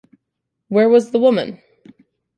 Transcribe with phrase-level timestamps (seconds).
[0.67, 1.61] Where was the woman?